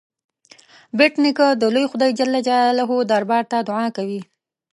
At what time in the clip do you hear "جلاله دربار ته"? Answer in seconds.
2.47-3.57